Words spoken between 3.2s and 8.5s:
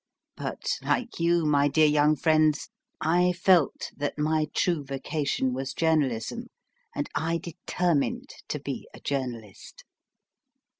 felt that my true vocation was journalism, and I determined